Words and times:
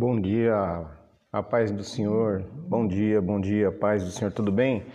Bom 0.00 0.18
dia, 0.18 0.86
a 1.30 1.42
paz 1.42 1.70
do 1.70 1.84
Senhor. 1.84 2.42
Bom 2.54 2.88
dia, 2.88 3.20
bom 3.20 3.38
dia, 3.38 3.70
paz 3.70 4.02
do 4.02 4.10
Senhor. 4.10 4.32
Tudo 4.32 4.50
bem? 4.50 4.86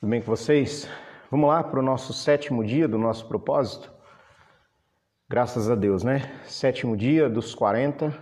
Tudo 0.00 0.10
bem 0.10 0.20
com 0.20 0.26
vocês? 0.26 0.88
Vamos 1.30 1.48
lá 1.48 1.62
para 1.62 1.78
o 1.78 1.82
nosso 1.82 2.12
sétimo 2.12 2.64
dia 2.64 2.88
do 2.88 2.98
nosso 2.98 3.28
propósito? 3.28 3.92
Graças 5.30 5.70
a 5.70 5.76
Deus, 5.76 6.02
né? 6.02 6.22
Sétimo 6.44 6.96
dia 6.96 7.30
dos 7.30 7.54
40. 7.54 8.12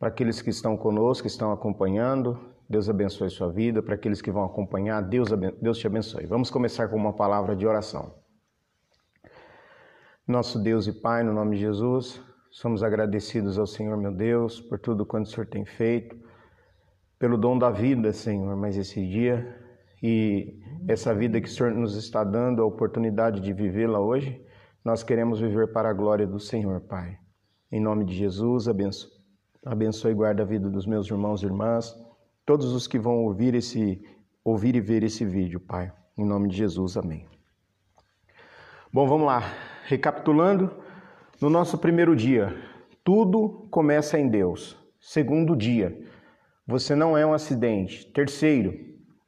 Para 0.00 0.08
aqueles 0.08 0.42
que 0.42 0.50
estão 0.50 0.76
conosco, 0.76 1.22
que 1.22 1.32
estão 1.32 1.52
acompanhando, 1.52 2.40
Deus 2.68 2.90
abençoe 2.90 3.30
sua 3.30 3.52
vida. 3.52 3.80
Para 3.80 3.94
aqueles 3.94 4.20
que 4.20 4.32
vão 4.32 4.42
acompanhar, 4.42 5.00
Deus, 5.00 5.28
Deus 5.60 5.78
te 5.78 5.86
abençoe. 5.86 6.26
Vamos 6.26 6.50
começar 6.50 6.88
com 6.88 6.96
uma 6.96 7.12
palavra 7.12 7.54
de 7.54 7.64
oração. 7.64 8.16
Nosso 10.26 10.58
Deus 10.58 10.88
e 10.88 10.92
Pai, 10.92 11.22
no 11.22 11.32
nome 11.32 11.54
de 11.54 11.62
Jesus, 11.62 12.20
Somos 12.52 12.82
agradecidos 12.82 13.58
ao 13.58 13.66
Senhor, 13.66 13.96
meu 13.96 14.12
Deus, 14.12 14.60
por 14.60 14.78
tudo 14.78 15.06
quanto 15.06 15.24
o 15.24 15.28
Senhor 15.30 15.46
tem 15.46 15.64
feito, 15.64 16.14
pelo 17.18 17.38
dom 17.38 17.56
da 17.56 17.70
vida, 17.70 18.12
Senhor, 18.12 18.54
mais 18.54 18.76
esse 18.76 19.00
dia 19.08 19.58
e 20.02 20.60
essa 20.86 21.14
vida 21.14 21.40
que 21.40 21.48
o 21.48 21.50
Senhor 21.50 21.72
nos 21.72 21.96
está 21.96 22.22
dando, 22.22 22.60
a 22.60 22.66
oportunidade 22.66 23.40
de 23.40 23.54
vivê-la 23.54 23.98
hoje, 23.98 24.44
nós 24.84 25.02
queremos 25.02 25.40
viver 25.40 25.72
para 25.72 25.88
a 25.88 25.94
glória 25.94 26.26
do 26.26 26.38
Senhor, 26.38 26.82
Pai. 26.82 27.16
Em 27.70 27.80
nome 27.80 28.04
de 28.04 28.14
Jesus, 28.14 28.68
abençoe, 28.68 29.10
abençoe 29.64 30.12
e 30.12 30.14
guarda 30.14 30.42
a 30.42 30.46
vida 30.46 30.68
dos 30.68 30.84
meus 30.84 31.06
irmãos 31.06 31.42
e 31.42 31.46
irmãs, 31.46 31.94
todos 32.44 32.74
os 32.74 32.86
que 32.86 32.98
vão 32.98 33.24
ouvir 33.24 33.54
esse 33.54 34.04
ouvir 34.44 34.76
e 34.76 34.80
ver 34.80 35.02
esse 35.02 35.24
vídeo, 35.24 35.58
Pai. 35.58 35.90
Em 36.18 36.24
nome 36.26 36.50
de 36.50 36.56
Jesus, 36.58 36.98
amém. 36.98 37.26
Bom, 38.92 39.06
vamos 39.06 39.26
lá. 39.26 39.42
Recapitulando, 39.86 40.81
no 41.42 41.50
nosso 41.50 41.76
primeiro 41.76 42.14
dia, 42.14 42.56
tudo 43.02 43.66
começa 43.68 44.16
em 44.16 44.28
Deus. 44.28 44.78
Segundo 45.00 45.56
dia, 45.56 46.00
você 46.64 46.94
não 46.94 47.18
é 47.18 47.26
um 47.26 47.34
acidente. 47.34 48.06
Terceiro, 48.12 48.72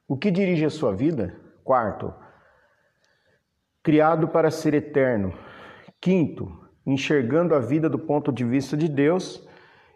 o 0.06 0.16
que 0.16 0.30
dirige 0.30 0.64
a 0.64 0.70
sua 0.70 0.94
vida? 0.94 1.34
Quarto, 1.64 2.14
criado 3.82 4.28
para 4.28 4.48
ser 4.52 4.74
eterno. 4.74 5.34
Quinto, 6.00 6.48
enxergando 6.86 7.52
a 7.52 7.58
vida 7.58 7.90
do 7.90 7.98
ponto 7.98 8.30
de 8.30 8.44
vista 8.44 8.76
de 8.76 8.88
Deus. 8.88 9.44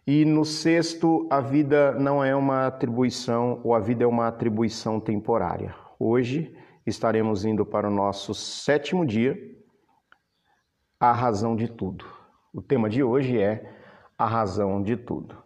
E 0.04 0.24
no 0.24 0.44
sexto, 0.44 1.28
a 1.30 1.40
vida 1.40 1.92
não 1.92 2.24
é 2.24 2.34
uma 2.34 2.66
atribuição, 2.66 3.60
ou 3.62 3.74
a 3.74 3.78
vida 3.78 4.02
é 4.02 4.06
uma 4.08 4.26
atribuição 4.26 4.98
temporária. 4.98 5.72
Hoje 6.00 6.52
estaremos 6.84 7.44
indo 7.44 7.64
para 7.64 7.86
o 7.86 7.94
nosso 7.94 8.34
sétimo 8.34 9.06
dia, 9.06 9.38
a 11.00 11.12
razão 11.12 11.54
de 11.54 11.68
tudo. 11.68 12.04
O 12.52 12.60
tema 12.60 12.88
de 12.88 13.04
hoje 13.04 13.40
é 13.40 13.72
a 14.16 14.26
razão 14.26 14.82
de 14.82 14.96
tudo. 14.96 15.36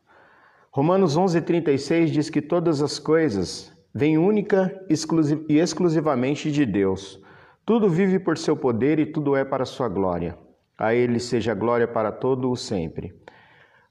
Romanos 0.70 1.16
11:36 1.16 2.10
diz 2.10 2.30
que 2.30 2.40
todas 2.40 2.80
as 2.80 2.98
coisas 2.98 3.70
vêm 3.94 4.16
única 4.16 4.74
e 4.88 5.58
exclusivamente 5.58 6.50
de 6.50 6.64
Deus. 6.64 7.22
Tudo 7.66 7.90
vive 7.90 8.18
por 8.18 8.38
seu 8.38 8.56
poder 8.56 8.98
e 8.98 9.04
tudo 9.04 9.36
é 9.36 9.44
para 9.44 9.66
sua 9.66 9.88
glória. 9.88 10.38
A 10.78 10.94
ele 10.94 11.20
seja 11.20 11.52
glória 11.54 11.86
para 11.86 12.10
todo 12.10 12.50
o 12.50 12.56
sempre. 12.56 13.14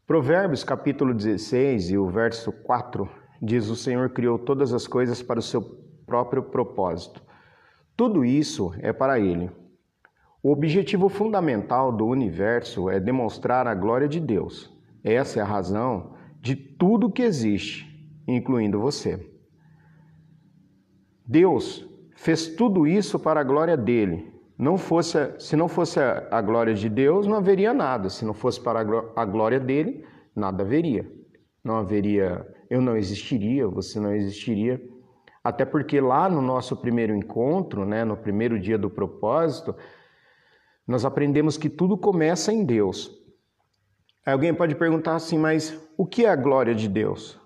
Provérbios 0.07 0.63
capítulo 0.63 1.13
16 1.13 1.91
e 1.91 1.97
o 1.97 2.09
verso 2.09 2.51
4 2.51 3.07
diz: 3.39 3.69
O 3.69 3.75
Senhor 3.75 4.09
criou 4.09 4.39
todas 4.39 4.73
as 4.73 4.87
coisas 4.87 5.21
para 5.21 5.39
o 5.39 5.43
seu 5.43 5.61
próprio 6.07 6.41
propósito. 6.41 7.21
Tudo 7.95 8.25
isso 8.25 8.73
é 8.79 8.91
para 8.91 9.19
ele. 9.19 9.60
O 10.43 10.51
objetivo 10.51 11.07
fundamental 11.07 11.91
do 11.91 12.07
universo 12.07 12.89
é 12.89 12.99
demonstrar 12.99 13.67
a 13.67 13.75
glória 13.75 14.07
de 14.07 14.19
Deus. 14.19 14.75
Essa 15.03 15.39
é 15.39 15.41
a 15.43 15.45
razão 15.45 16.13
de 16.39 16.55
tudo 16.55 17.11
que 17.11 17.21
existe, 17.21 17.87
incluindo 18.27 18.79
você. 18.79 19.23
Deus 21.23 21.87
fez 22.15 22.47
tudo 22.47 22.87
isso 22.87 23.19
para 23.19 23.39
a 23.39 23.43
glória 23.43 23.77
dele. 23.77 24.33
Não 24.57 24.77
fosse, 24.77 25.17
se 25.39 25.55
não 25.55 25.67
fosse 25.67 25.99
a 25.99 26.41
glória 26.41 26.73
de 26.73 26.89
Deus, 26.89 27.27
não 27.27 27.37
haveria 27.37 27.73
nada. 27.73 28.09
Se 28.09 28.25
não 28.25 28.33
fosse 28.33 28.59
para 28.59 28.79
a 29.15 29.25
glória 29.25 29.59
dele, 29.59 30.03
nada 30.35 30.63
haveria. 30.63 31.07
Não 31.63 31.77
haveria, 31.77 32.47
eu 32.67 32.81
não 32.81 32.97
existiria, 32.97 33.67
você 33.67 33.99
não 33.99 34.13
existiria. 34.13 34.81
Até 35.43 35.65
porque 35.65 36.01
lá 36.01 36.27
no 36.27 36.41
nosso 36.41 36.75
primeiro 36.77 37.15
encontro, 37.15 37.85
né, 37.85 38.03
no 38.03 38.17
primeiro 38.17 38.59
dia 38.59 38.77
do 38.77 38.89
propósito, 38.89 39.75
nós 40.91 41.05
aprendemos 41.05 41.57
que 41.57 41.69
tudo 41.69 41.97
começa 41.97 42.51
em 42.53 42.63
Deus. 42.65 43.09
Alguém 44.25 44.53
pode 44.53 44.75
perguntar 44.75 45.15
assim, 45.15 45.37
mas 45.37 45.79
o 45.97 46.05
que 46.05 46.25
é 46.25 46.29
a 46.29 46.35
glória 46.35 46.75
de 46.75 46.87
Deus? 46.87 47.39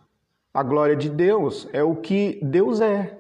A 0.54 0.64
glória 0.64 0.96
de 0.96 1.10
Deus 1.10 1.70
é 1.72 1.84
o 1.84 1.96
que 1.96 2.40
Deus 2.44 2.82
é. 2.82 3.18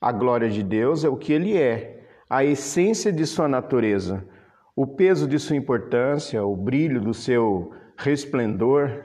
A 0.00 0.12
glória 0.12 0.50
de 0.50 0.62
Deus 0.62 1.04
é 1.04 1.08
o 1.08 1.16
que 1.16 1.32
Ele 1.32 1.56
é, 1.56 2.06
a 2.28 2.44
essência 2.44 3.12
de 3.12 3.24
sua 3.26 3.48
natureza, 3.48 4.26
o 4.76 4.86
peso 4.86 5.26
de 5.26 5.38
sua 5.38 5.56
importância, 5.56 6.44
o 6.44 6.56
brilho 6.56 7.00
do 7.00 7.14
seu 7.14 7.72
resplendor, 7.96 9.04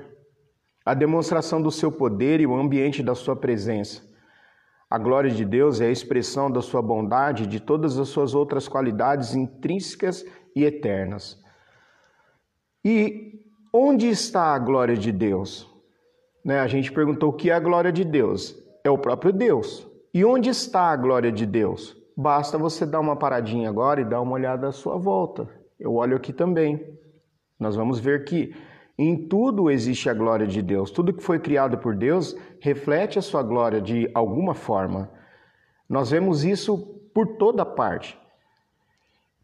a 0.85 0.93
demonstração 0.93 1.61
do 1.61 1.71
seu 1.71 1.91
poder 1.91 2.41
e 2.41 2.47
o 2.47 2.55
ambiente 2.55 3.03
da 3.03 3.16
sua 3.16 3.35
presença. 3.35 4.01
A 4.89 4.97
glória 4.97 5.29
de 5.29 5.43
Deus 5.43 5.81
é 5.81 5.87
a 5.87 5.91
expressão 5.91 6.49
da 6.49 6.61
sua 6.61 6.81
bondade 6.81 7.43
e 7.43 7.47
de 7.47 7.59
todas 7.59 7.99
as 7.99 8.07
suas 8.07 8.33
outras 8.33 8.69
qualidades 8.69 9.35
intrínsecas 9.35 10.25
e 10.55 10.63
eternas. 10.63 11.37
E 12.85 13.41
onde 13.73 14.07
está 14.07 14.53
a 14.53 14.59
glória 14.59 14.95
de 14.95 15.11
Deus? 15.11 15.69
Né? 16.43 16.59
A 16.61 16.67
gente 16.67 16.89
perguntou 16.91 17.29
o 17.29 17.33
que 17.33 17.49
é 17.49 17.53
a 17.53 17.59
glória 17.59 17.91
de 17.91 18.05
Deus. 18.05 18.55
É 18.81 18.89
o 18.89 18.97
próprio 18.97 19.33
Deus. 19.33 19.85
E 20.13 20.23
onde 20.23 20.49
está 20.49 20.83
a 20.83 20.95
glória 20.95 21.33
de 21.33 21.45
Deus? 21.45 21.97
Basta 22.15 22.57
você 22.57 22.85
dar 22.85 23.01
uma 23.01 23.17
paradinha 23.17 23.69
agora 23.69 23.99
e 23.99 24.05
dar 24.05 24.21
uma 24.21 24.31
olhada 24.31 24.69
à 24.69 24.71
sua 24.71 24.97
volta. 24.97 25.49
Eu 25.77 25.95
olho 25.95 26.15
aqui 26.15 26.31
também. 26.31 26.97
Nós 27.59 27.75
vamos 27.75 27.99
ver 27.99 28.23
que 28.23 28.55
em 28.97 29.28
tudo 29.28 29.69
existe 29.69 30.09
a 30.09 30.13
glória 30.13 30.47
de 30.47 30.59
Deus. 30.62 30.90
Tudo 30.90 31.13
que 31.13 31.22
foi 31.22 31.40
criado 31.40 31.78
por 31.78 31.96
Deus 31.96 32.35
reflete 32.59 33.19
a 33.19 33.22
sua 33.22 33.44
glória 33.44 33.80
de 33.80 34.09
alguma 34.13 34.56
forma. 34.56 35.12
Nós 35.88 36.09
vemos 36.09 36.44
isso 36.44 36.78
por 37.13 37.38
toda 37.38 37.63
parte. 37.63 38.19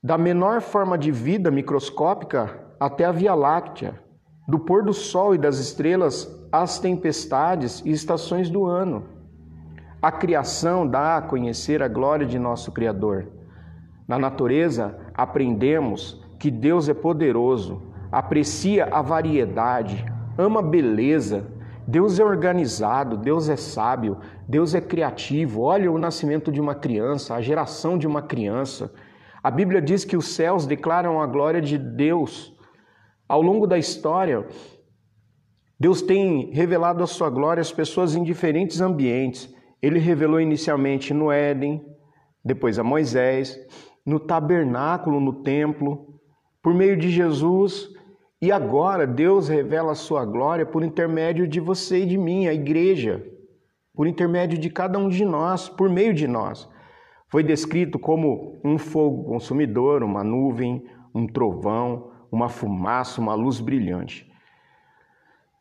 Da 0.02 0.18
menor 0.18 0.60
forma 0.60 0.98
de 0.98 1.12
vida 1.12 1.52
microscópica 1.52 2.66
até 2.80 3.06
a 3.06 3.12
Via 3.12 3.36
Láctea, 3.36 4.02
do 4.48 4.60
pôr 4.60 4.84
do 4.84 4.94
sol 4.94 5.36
e 5.36 5.38
das 5.38 5.60
estrelas 5.60 6.28
às 6.52 6.80
tempestades 6.80 7.82
e 7.86 7.92
estações 7.92 8.50
do 8.50 8.66
ano. 8.66 9.08
A 10.02 10.12
criação 10.12 10.86
dá 10.86 11.16
a 11.16 11.22
conhecer 11.22 11.82
a 11.82 11.88
glória 11.88 12.26
de 12.26 12.38
nosso 12.38 12.72
Criador. 12.72 13.28
Na 14.08 14.18
natureza, 14.18 15.00
aprendemos 15.14 16.22
que 16.38 16.52
Deus 16.52 16.90
é 16.90 16.94
poderoso 16.94 17.93
aprecia 18.14 18.86
a 18.86 19.02
variedade, 19.02 20.06
ama 20.38 20.60
a 20.60 20.64
beleza. 20.64 21.52
Deus 21.88 22.20
é 22.20 22.24
organizado, 22.24 23.18
Deus 23.18 23.50
é 23.50 23.56
sábio, 23.56 24.20
Deus 24.48 24.76
é 24.76 24.80
criativo. 24.80 25.64
Olha 25.64 25.92
o 25.92 25.98
nascimento 25.98 26.52
de 26.52 26.62
uma 26.62 26.76
criança, 26.76 27.34
a 27.34 27.42
geração 27.42 27.98
de 27.98 28.06
uma 28.06 28.22
criança. 28.22 28.94
A 29.42 29.50
Bíblia 29.50 29.82
diz 29.82 30.06
que 30.06 30.16
os 30.16 30.28
céus 30.28 30.68
declaram 30.68 31.20
a 31.20 31.26
glória 31.26 31.60
de 31.60 31.76
Deus. 31.76 32.56
Ao 33.28 33.42
longo 33.42 33.66
da 33.66 33.80
história, 33.80 34.46
Deus 35.80 36.04
tem 36.04 36.54
revelado 36.54 37.04
a 37.04 37.08
sua 37.08 37.32
glória 37.32 37.62
às 37.62 37.72
pessoas 37.72 38.16
em 38.16 38.24
diferentes 38.24 38.80
ambientes. 38.80 39.52
Ele 39.82 39.98
revelou 39.98 40.40
inicialmente 40.40 41.16
no 41.16 41.32
Éden, 41.32 41.84
depois 42.46 42.78
a 42.78 42.84
Moisés, 42.84 43.58
no 44.06 44.20
tabernáculo, 44.20 45.20
no 45.20 45.42
templo. 45.42 46.14
Por 46.62 46.76
meio 46.76 46.96
de 46.96 47.10
Jesus, 47.10 47.90
e 48.44 48.52
agora 48.52 49.08
Deus 49.08 49.48
revela 49.48 49.94
a 49.94 49.96
sua 49.96 50.26
glória 50.26 50.66
por 50.66 50.84
intermédio 50.84 51.48
de 51.48 51.62
você 51.62 52.04
e 52.04 52.06
de 52.06 52.18
mim, 52.18 52.46
a 52.46 52.54
igreja, 52.54 53.26
por 53.96 54.06
intermédio 54.06 54.58
de 54.58 54.70
cada 54.70 55.00
um 55.00 55.08
de 55.08 55.24
nós, 55.24 55.70
por 55.70 55.90
meio 55.90 56.14
de 56.14 56.28
nós. 56.28 56.68
Foi 57.30 57.42
descrito 57.42 57.98
como 57.98 58.60
um 58.62 58.78
fogo 58.78 59.24
consumidor, 59.24 60.04
uma 60.04 60.26
nuvem, 60.26 60.86
um 61.16 61.26
trovão, 61.26 62.12
uma 62.30 62.50
fumaça, 62.50 63.22
uma 63.22 63.34
luz 63.34 63.62
brilhante. 63.62 64.30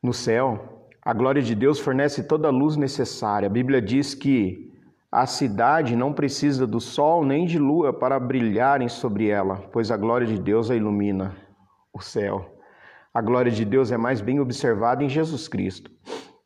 No 0.02 0.12
céu, 0.12 0.88
a 1.00 1.12
glória 1.12 1.40
de 1.40 1.54
Deus 1.54 1.78
fornece 1.78 2.24
toda 2.24 2.48
a 2.48 2.50
luz 2.50 2.76
necessária. 2.76 3.46
A 3.46 3.52
Bíblia 3.52 3.80
diz 3.80 4.12
que 4.12 4.72
a 5.08 5.24
cidade 5.24 5.94
não 5.94 6.12
precisa 6.12 6.66
do 6.66 6.80
sol 6.80 7.24
nem 7.24 7.46
de 7.46 7.60
lua 7.60 7.92
para 7.92 8.18
brilharem 8.18 8.88
sobre 8.88 9.28
ela, 9.28 9.68
pois 9.70 9.92
a 9.92 9.96
glória 9.96 10.26
de 10.26 10.40
Deus 10.40 10.68
a 10.68 10.74
ilumina 10.74 11.36
o 11.92 12.00
céu. 12.00 12.51
A 13.14 13.20
glória 13.20 13.52
de 13.52 13.64
Deus 13.64 13.92
é 13.92 13.96
mais 13.96 14.20
bem 14.20 14.40
observada 14.40 15.04
em 15.04 15.08
Jesus 15.08 15.46
Cristo. 15.46 15.90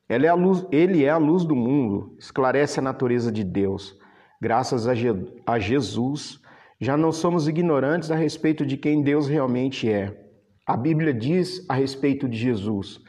É 0.08 0.32
luz, 0.32 0.66
ele 0.70 1.04
é 1.04 1.10
a 1.10 1.16
luz 1.16 1.44
do 1.44 1.54
mundo, 1.54 2.16
esclarece 2.18 2.80
a 2.80 2.82
natureza 2.82 3.30
de 3.30 3.44
Deus. 3.44 3.98
Graças 4.40 4.86
a, 4.86 4.94
Je, 4.94 5.08
a 5.46 5.58
Jesus, 5.58 6.40
já 6.80 6.96
não 6.96 7.10
somos 7.10 7.48
ignorantes 7.48 8.10
a 8.10 8.16
respeito 8.16 8.66
de 8.66 8.76
quem 8.76 9.02
Deus 9.02 9.26
realmente 9.28 9.90
é. 9.90 10.26
A 10.66 10.76
Bíblia 10.76 11.14
diz 11.14 11.64
a 11.68 11.74
respeito 11.74 12.28
de 12.28 12.36
Jesus: 12.36 13.00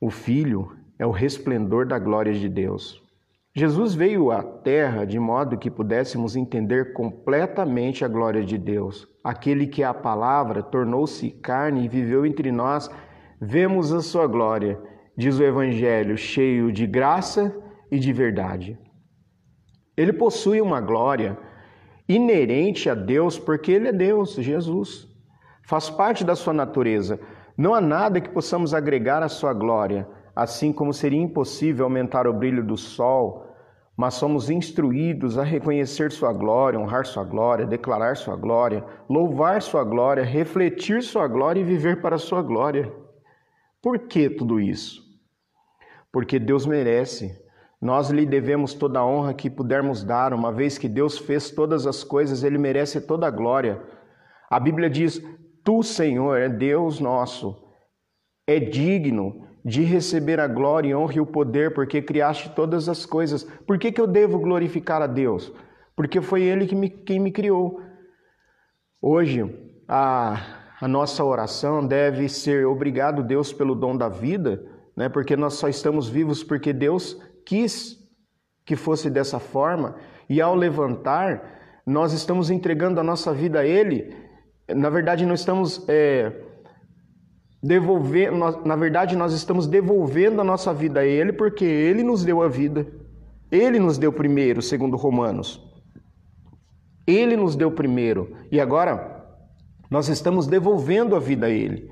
O 0.00 0.10
Filho 0.10 0.76
é 0.98 1.06
o 1.06 1.10
resplendor 1.10 1.86
da 1.86 1.98
glória 1.98 2.32
de 2.32 2.48
Deus. 2.48 3.05
Jesus 3.58 3.94
veio 3.94 4.30
à 4.30 4.42
Terra 4.42 5.06
de 5.06 5.18
modo 5.18 5.56
que 5.56 5.70
pudéssemos 5.70 6.36
entender 6.36 6.92
completamente 6.92 8.04
a 8.04 8.08
glória 8.08 8.44
de 8.44 8.58
Deus. 8.58 9.08
Aquele 9.24 9.66
que 9.66 9.82
é 9.82 9.86
a 9.86 9.94
palavra 9.94 10.62
tornou-se 10.62 11.30
carne 11.30 11.82
e 11.82 11.88
viveu 11.88 12.26
entre 12.26 12.52
nós, 12.52 12.90
vemos 13.40 13.94
a 13.94 14.02
sua 14.02 14.26
glória, 14.26 14.78
diz 15.16 15.38
o 15.38 15.42
Evangelho, 15.42 16.18
cheio 16.18 16.70
de 16.70 16.86
graça 16.86 17.50
e 17.90 17.98
de 17.98 18.12
verdade. 18.12 18.78
Ele 19.96 20.12
possui 20.12 20.60
uma 20.60 20.82
glória 20.82 21.38
inerente 22.06 22.90
a 22.90 22.94
Deus 22.94 23.38
porque 23.38 23.72
ele 23.72 23.88
é 23.88 23.92
Deus, 23.92 24.34
Jesus. 24.34 25.08
Faz 25.62 25.88
parte 25.88 26.24
da 26.24 26.36
sua 26.36 26.52
natureza. 26.52 27.18
Não 27.56 27.74
há 27.74 27.80
nada 27.80 28.20
que 28.20 28.28
possamos 28.28 28.74
agregar 28.74 29.22
à 29.22 29.30
sua 29.30 29.54
glória, 29.54 30.06
assim 30.36 30.72
como 30.72 30.92
seria 30.92 31.20
impossível 31.20 31.86
aumentar 31.86 32.28
o 32.28 32.32
brilho 32.32 32.62
do 32.62 32.76
sol 32.76 33.46
mas 33.96 34.14
somos 34.14 34.50
instruídos 34.50 35.38
a 35.38 35.42
reconhecer 35.42 36.12
Sua 36.12 36.32
glória, 36.32 36.78
honrar 36.78 37.06
Sua 37.06 37.24
glória, 37.24 37.64
declarar 37.64 38.16
Sua 38.16 38.36
glória, 38.36 38.84
louvar 39.08 39.62
Sua 39.62 39.82
glória, 39.82 40.22
refletir 40.22 41.02
Sua 41.02 41.26
glória 41.26 41.60
e 41.60 41.64
viver 41.64 42.02
para 42.02 42.18
Sua 42.18 42.42
glória. 42.42 42.92
Por 43.80 44.00
que 44.00 44.28
tudo 44.28 44.60
isso? 44.60 45.02
Porque 46.12 46.38
Deus 46.38 46.66
merece. 46.66 47.42
Nós 47.80 48.10
lhe 48.10 48.26
devemos 48.26 48.74
toda 48.74 48.98
a 48.98 49.06
honra 49.06 49.32
que 49.32 49.48
pudermos 49.48 50.04
dar, 50.04 50.34
uma 50.34 50.52
vez 50.52 50.76
que 50.76 50.88
Deus 50.88 51.18
fez 51.18 51.50
todas 51.50 51.86
as 51.86 52.04
coisas, 52.04 52.42
Ele 52.42 52.58
merece 52.58 53.00
toda 53.00 53.26
a 53.26 53.30
glória. 53.30 53.82
A 54.50 54.58
Bíblia 54.58 54.90
diz: 54.90 55.22
Tu, 55.62 55.82
Senhor, 55.82 56.38
é 56.38 56.48
Deus 56.48 57.00
nosso, 57.00 57.64
é 58.46 58.58
digno 58.58 59.45
de 59.66 59.82
receber 59.82 60.38
a 60.38 60.46
glória, 60.46 60.96
honra 60.96 61.14
e 61.16 61.20
o 61.20 61.26
poder, 61.26 61.74
porque 61.74 62.00
criaste 62.00 62.50
todas 62.50 62.88
as 62.88 63.04
coisas. 63.04 63.42
Por 63.42 63.76
que, 63.80 63.90
que 63.90 64.00
eu 64.00 64.06
devo 64.06 64.38
glorificar 64.38 65.02
a 65.02 65.08
Deus? 65.08 65.52
Porque 65.96 66.20
foi 66.20 66.44
Ele 66.44 66.68
que 66.68 66.76
me, 66.76 66.88
quem 66.88 67.18
me 67.18 67.32
criou. 67.32 67.80
Hoje, 69.02 69.44
a, 69.88 70.40
a 70.80 70.86
nossa 70.86 71.24
oração 71.24 71.84
deve 71.84 72.28
ser 72.28 72.64
obrigado, 72.64 73.24
Deus, 73.24 73.52
pelo 73.52 73.74
dom 73.74 73.96
da 73.96 74.08
vida, 74.08 74.64
né? 74.96 75.08
porque 75.08 75.36
nós 75.36 75.54
só 75.54 75.66
estamos 75.68 76.08
vivos 76.08 76.44
porque 76.44 76.72
Deus 76.72 77.20
quis 77.44 77.98
que 78.64 78.76
fosse 78.76 79.10
dessa 79.10 79.40
forma, 79.40 79.96
e 80.28 80.40
ao 80.40 80.54
levantar, 80.54 81.82
nós 81.84 82.12
estamos 82.12 82.50
entregando 82.50 83.00
a 83.00 83.04
nossa 83.04 83.32
vida 83.34 83.58
a 83.58 83.66
Ele. 83.66 84.14
Na 84.68 84.90
verdade, 84.90 85.26
nós 85.26 85.40
estamos. 85.40 85.84
É, 85.88 86.45
devolver, 87.66 88.32
nós, 88.32 88.64
na 88.64 88.76
verdade, 88.76 89.16
nós 89.16 89.32
estamos 89.32 89.66
devolvendo 89.66 90.40
a 90.40 90.44
nossa 90.44 90.72
vida 90.72 91.00
a 91.00 91.04
Ele 91.04 91.32
porque 91.32 91.64
Ele 91.64 92.02
nos 92.02 92.24
deu 92.24 92.42
a 92.42 92.48
vida. 92.48 92.86
Ele 93.50 93.78
nos 93.78 93.98
deu 93.98 94.12
primeiro, 94.12 94.62
segundo 94.62 94.96
Romanos. 94.96 95.62
Ele 97.06 97.36
nos 97.36 97.54
deu 97.54 97.70
primeiro. 97.70 98.36
E 98.50 98.60
agora 98.60 99.24
nós 99.90 100.08
estamos 100.08 100.46
devolvendo 100.46 101.14
a 101.14 101.20
vida 101.20 101.46
a 101.46 101.50
Ele. 101.50 101.90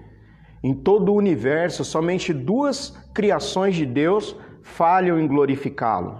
Em 0.62 0.74
todo 0.74 1.12
o 1.12 1.16
universo, 1.16 1.84
somente 1.84 2.32
duas 2.32 2.90
criações 3.14 3.76
de 3.76 3.84
Deus 3.84 4.34
falham 4.62 5.20
em 5.20 5.28
glorificá-lo: 5.28 6.18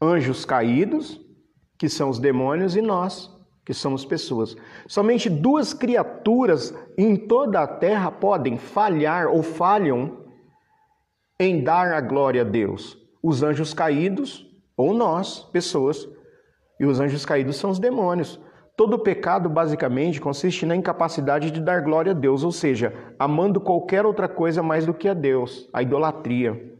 anjos 0.00 0.44
caídos, 0.44 1.20
que 1.78 1.88
são 1.88 2.10
os 2.10 2.18
demônios, 2.18 2.76
e 2.76 2.82
nós, 2.82 3.30
que 3.66 3.74
somos 3.74 4.04
pessoas. 4.04 4.56
Somente 4.86 5.28
duas 5.28 5.74
criaturas 5.74 6.72
em 6.96 7.16
toda 7.16 7.60
a 7.60 7.66
terra 7.66 8.12
podem 8.12 8.56
falhar 8.56 9.26
ou 9.26 9.42
falham 9.42 10.24
em 11.38 11.62
dar 11.62 11.92
a 11.92 12.00
glória 12.00 12.42
a 12.42 12.44
Deus: 12.44 12.96
os 13.20 13.42
anjos 13.42 13.74
caídos 13.74 14.46
ou 14.76 14.94
nós, 14.94 15.40
pessoas. 15.52 16.08
E 16.78 16.84
os 16.84 17.00
anjos 17.00 17.24
caídos 17.24 17.56
são 17.56 17.70
os 17.70 17.78
demônios. 17.78 18.38
Todo 18.76 18.98
pecado, 18.98 19.48
basicamente, 19.48 20.20
consiste 20.20 20.66
na 20.66 20.76
incapacidade 20.76 21.50
de 21.50 21.62
dar 21.62 21.80
glória 21.80 22.12
a 22.12 22.14
Deus, 22.14 22.44
ou 22.44 22.52
seja, 22.52 22.92
amando 23.18 23.58
qualquer 23.58 24.04
outra 24.04 24.28
coisa 24.28 24.62
mais 24.62 24.84
do 24.84 24.92
que 24.92 25.08
a 25.08 25.14
Deus, 25.14 25.68
a 25.72 25.82
idolatria. 25.82 26.75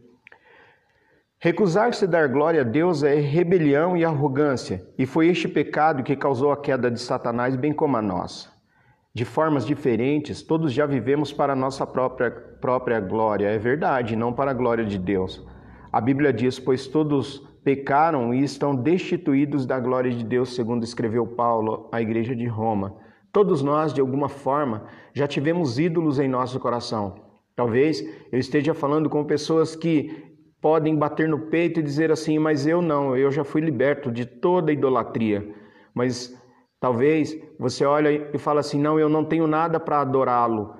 Recusar-se 1.47 2.05
dar 2.05 2.27
glória 2.27 2.59
a 2.59 2.63
Deus 2.65 3.03
é 3.03 3.15
rebelião 3.15 3.95
e 3.95 4.03
arrogância, 4.03 4.85
e 4.97 5.05
foi 5.05 5.29
este 5.29 5.47
pecado 5.47 6.03
que 6.03 6.13
causou 6.13 6.51
a 6.51 6.57
queda 6.57 6.91
de 6.91 6.99
Satanás, 6.99 7.55
bem 7.55 7.71
como 7.71 7.95
a 7.95 8.01
nossa. 8.01 8.49
De 9.13 9.23
formas 9.23 9.65
diferentes, 9.65 10.41
todos 10.41 10.73
já 10.73 10.85
vivemos 10.85 11.31
para 11.31 11.53
a 11.53 11.55
nossa 11.55 11.87
própria, 11.87 12.29
própria 12.29 12.99
glória, 12.99 13.47
é 13.47 13.57
verdade, 13.57 14.13
não 14.13 14.33
para 14.33 14.51
a 14.51 14.53
glória 14.53 14.83
de 14.83 14.97
Deus. 14.97 15.41
A 15.89 16.01
Bíblia 16.01 16.33
diz: 16.33 16.59
Pois 16.59 16.85
todos 16.85 17.39
pecaram 17.63 18.33
e 18.33 18.43
estão 18.43 18.75
destituídos 18.75 19.65
da 19.65 19.79
glória 19.79 20.11
de 20.11 20.25
Deus, 20.25 20.53
segundo 20.53 20.83
escreveu 20.83 21.25
Paulo 21.25 21.87
à 21.93 22.01
igreja 22.01 22.35
de 22.35 22.45
Roma. 22.45 22.97
Todos 23.31 23.63
nós, 23.63 23.93
de 23.93 24.01
alguma 24.01 24.27
forma, 24.27 24.83
já 25.13 25.25
tivemos 25.25 25.79
ídolos 25.79 26.19
em 26.19 26.27
nosso 26.27 26.59
coração. 26.59 27.25
Talvez 27.55 28.03
eu 28.31 28.37
esteja 28.37 28.73
falando 28.73 29.09
com 29.09 29.23
pessoas 29.23 29.77
que 29.77 30.26
podem 30.61 30.95
bater 30.95 31.27
no 31.27 31.39
peito 31.39 31.79
e 31.79 31.83
dizer 31.83 32.11
assim: 32.11 32.39
Mas 32.39 32.65
eu 32.65 32.81
não, 32.81 33.15
eu 33.15 33.31
já 33.31 33.43
fui 33.43 33.61
liberto 33.61 34.11
de 34.11 34.25
toda 34.25 34.71
idolatria. 34.71 35.55
Mas 35.93 36.35
talvez 36.79 37.37
você 37.59 37.85
olha 37.85 38.29
e 38.33 38.37
fala 38.37 38.59
assim: 38.59 38.79
Não, 38.79 38.99
eu 38.99 39.09
não 39.09 39.23
tenho 39.23 39.47
nada 39.47 39.79
para 39.79 40.01
adorá-lo, 40.01 40.75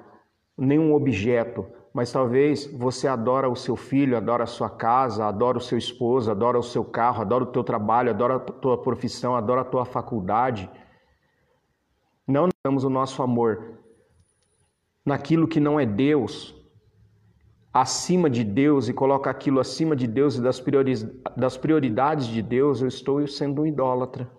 nenhum 0.58 0.94
objeto. 0.94 1.66
Mas 1.94 2.12
talvez 2.12 2.68
você 2.68 3.08
adora 3.08 3.50
o 3.50 3.56
seu 3.56 3.76
filho, 3.76 4.16
adora 4.16 4.44
a 4.44 4.48
sua 4.48 4.70
casa, 4.70 5.26
adora 5.26 5.58
o 5.58 5.62
seu 5.62 5.78
esposo, 5.78 6.30
adora 6.30 6.60
o 6.60 6.64
seu 6.64 6.86
carro, 6.86 7.22
adora 7.22 7.44
o 7.44 7.48
teu 7.48 7.64
trabalho, 7.64 8.12
adora 8.12 8.36
a 8.36 8.40
tua 8.40 8.78
profissão, 8.78 9.36
adora 9.36 9.62
a 9.62 9.66
tua 9.66 9.84
faculdade. 9.84 10.70
Não 12.28 12.50
damos 12.64 12.84
o 12.84 12.90
nosso 12.90 13.24
amor 13.24 13.80
naquilo 15.04 15.48
que 15.48 15.60
não 15.60 15.80
é 15.80 15.86
Deus, 15.86 16.54
acima 17.82 18.30
de 18.30 18.44
Deus 18.44 18.90
e 18.90 18.94
coloca 18.94 19.30
aquilo 19.30 19.60
acima 19.60 19.96
de 19.96 20.08
Deus 20.08 20.36
e 20.36 20.42
das 20.42 21.58
prioridades 21.58 22.28
de 22.28 22.42
Deus, 22.42 22.82
eu 22.82 22.88
estou 22.88 23.26
sendo 23.28 23.62
um 23.62 23.68
idólatra. 23.68 24.30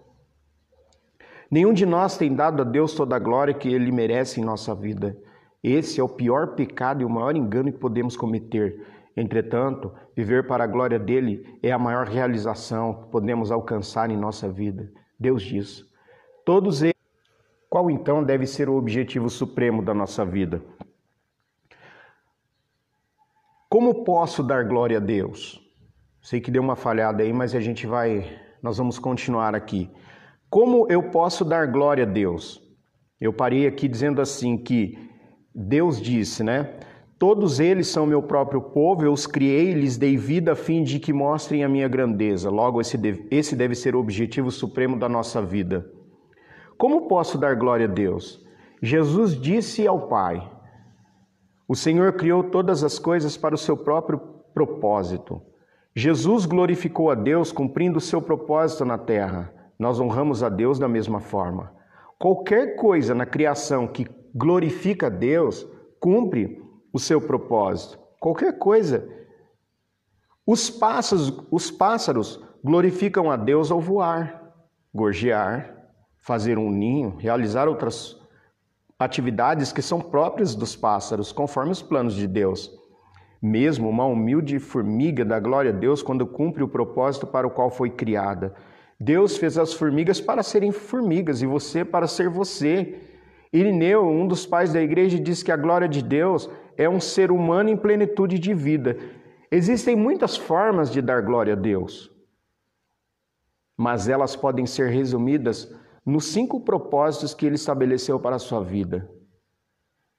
Nenhum 1.50 1.72
de 1.72 1.86
nós 1.86 2.16
tem 2.16 2.34
dado 2.34 2.62
a 2.62 2.64
Deus 2.64 2.92
toda 2.94 3.16
a 3.16 3.18
glória 3.18 3.54
que 3.54 3.68
Ele 3.72 3.90
merece 3.92 4.40
em 4.40 4.44
nossa 4.44 4.74
vida. 4.74 5.16
Esse 5.62 6.00
é 6.00 6.04
o 6.04 6.08
pior 6.08 6.54
pecado 6.54 7.02
e 7.02 7.04
o 7.04 7.10
maior 7.10 7.36
engano 7.36 7.72
que 7.72 7.78
podemos 7.78 8.16
cometer. 8.16 8.86
Entretanto, 9.16 9.92
viver 10.16 10.46
para 10.46 10.64
a 10.64 10.66
glória 10.66 10.98
dele 10.98 11.58
é 11.62 11.72
a 11.72 11.78
maior 11.78 12.06
realização 12.06 13.02
que 13.02 13.10
podemos 13.10 13.50
alcançar 13.50 14.10
em 14.10 14.16
nossa 14.16 14.48
vida. 14.48 14.90
Deus 15.18 15.42
diz. 15.42 15.84
Todos 16.44 16.82
eles. 16.82 16.94
Qual 17.68 17.90
então 17.90 18.24
deve 18.24 18.46
ser 18.46 18.68
o 18.68 18.76
objetivo 18.76 19.28
supremo 19.28 19.82
da 19.82 19.92
nossa 19.92 20.24
vida? 20.24 20.62
Como 23.70 24.02
posso 24.02 24.42
dar 24.42 24.64
glória 24.64 24.96
a 24.96 25.00
Deus? 25.00 25.60
Sei 26.22 26.40
que 26.40 26.50
deu 26.50 26.62
uma 26.62 26.74
falhada 26.74 27.22
aí, 27.22 27.34
mas 27.34 27.54
a 27.54 27.60
gente 27.60 27.86
vai, 27.86 28.24
nós 28.62 28.78
vamos 28.78 28.98
continuar 28.98 29.54
aqui. 29.54 29.90
Como 30.48 30.86
eu 30.88 31.10
posso 31.10 31.44
dar 31.44 31.66
glória 31.66 32.04
a 32.04 32.06
Deus? 32.06 32.62
Eu 33.20 33.30
parei 33.30 33.66
aqui 33.66 33.86
dizendo 33.86 34.22
assim 34.22 34.56
que 34.56 34.96
Deus 35.54 36.00
disse, 36.00 36.42
né? 36.42 36.80
Todos 37.18 37.60
eles 37.60 37.88
são 37.88 38.06
meu 38.06 38.22
próprio 38.22 38.62
povo, 38.62 39.04
eu 39.04 39.12
os 39.12 39.26
criei, 39.26 39.74
lhes 39.74 39.98
dei 39.98 40.16
vida 40.16 40.52
a 40.52 40.56
fim 40.56 40.82
de 40.82 40.98
que 40.98 41.12
mostrem 41.12 41.62
a 41.62 41.68
minha 41.68 41.88
grandeza. 41.88 42.48
Logo, 42.48 42.80
esse 42.80 42.96
deve, 42.96 43.26
esse 43.30 43.54
deve 43.54 43.74
ser 43.74 43.94
o 43.94 44.00
objetivo 44.00 44.50
supremo 44.50 44.98
da 44.98 45.10
nossa 45.10 45.42
vida. 45.42 45.84
Como 46.78 47.06
posso 47.06 47.36
dar 47.36 47.54
glória 47.54 47.84
a 47.84 47.90
Deus? 47.90 48.42
Jesus 48.80 49.38
disse 49.38 49.86
ao 49.86 50.08
Pai: 50.08 50.48
o 51.68 51.76
Senhor 51.76 52.14
criou 52.14 52.44
todas 52.44 52.82
as 52.82 52.98
coisas 52.98 53.36
para 53.36 53.54
o 53.54 53.58
seu 53.58 53.76
próprio 53.76 54.18
propósito. 54.54 55.42
Jesus 55.94 56.46
glorificou 56.46 57.10
a 57.10 57.14
Deus 57.14 57.52
cumprindo 57.52 57.98
o 57.98 58.00
seu 58.00 58.22
propósito 58.22 58.86
na 58.86 58.96
terra. 58.96 59.52
Nós 59.78 60.00
honramos 60.00 60.42
a 60.42 60.48
Deus 60.48 60.78
da 60.78 60.88
mesma 60.88 61.20
forma. 61.20 61.72
Qualquer 62.18 62.76
coisa 62.76 63.14
na 63.14 63.26
criação 63.26 63.86
que 63.86 64.06
glorifica 64.34 65.08
a 65.08 65.10
Deus 65.10 65.66
cumpre 66.00 66.62
o 66.92 66.98
seu 66.98 67.20
propósito. 67.20 67.98
Qualquer 68.18 68.58
coisa. 68.58 69.06
Os 70.46 70.70
pássaros, 70.70 71.32
os 71.50 71.70
pássaros 71.70 72.42
glorificam 72.64 73.30
a 73.30 73.36
Deus 73.36 73.70
ao 73.70 73.80
voar, 73.80 74.54
gorjear, 74.94 75.76
fazer 76.16 76.58
um 76.58 76.70
ninho, 76.70 77.16
realizar 77.18 77.68
outras 77.68 78.18
atividades 78.98 79.70
que 79.72 79.80
são 79.80 80.00
próprias 80.00 80.54
dos 80.54 80.74
pássaros, 80.74 81.30
conforme 81.30 81.70
os 81.70 81.80
planos 81.80 82.14
de 82.14 82.26
Deus. 82.26 82.76
Mesmo 83.40 83.88
uma 83.88 84.04
humilde 84.04 84.58
formiga 84.58 85.24
dá 85.24 85.38
glória 85.38 85.70
a 85.70 85.74
Deus 85.74 86.02
quando 86.02 86.26
cumpre 86.26 86.64
o 86.64 86.68
propósito 86.68 87.24
para 87.26 87.46
o 87.46 87.50
qual 87.50 87.70
foi 87.70 87.90
criada. 87.90 88.54
Deus 88.98 89.36
fez 89.36 89.56
as 89.56 89.72
formigas 89.72 90.20
para 90.20 90.42
serem 90.42 90.72
formigas 90.72 91.40
e 91.40 91.46
você 91.46 91.84
para 91.84 92.08
ser 92.08 92.28
você. 92.28 93.00
Irineu, 93.52 94.04
um 94.04 94.26
dos 94.26 94.44
pais 94.44 94.72
da 94.72 94.82
igreja, 94.82 95.20
diz 95.20 95.44
que 95.44 95.52
a 95.52 95.56
glória 95.56 95.88
de 95.88 96.02
Deus 96.02 96.50
é 96.76 96.88
um 96.88 96.98
ser 96.98 97.30
humano 97.30 97.70
em 97.70 97.76
plenitude 97.76 98.36
de 98.36 98.52
vida. 98.52 98.98
Existem 99.50 99.94
muitas 99.94 100.36
formas 100.36 100.90
de 100.90 101.00
dar 101.00 101.22
glória 101.22 101.52
a 101.52 101.56
Deus, 101.56 102.10
mas 103.76 104.08
elas 104.08 104.34
podem 104.34 104.66
ser 104.66 104.90
resumidas 104.90 105.72
nos 106.08 106.26
cinco 106.26 106.60
propósitos 106.60 107.34
que 107.34 107.44
ele 107.44 107.56
estabeleceu 107.56 108.18
para 108.18 108.36
a 108.36 108.38
sua 108.38 108.62
vida. 108.62 109.08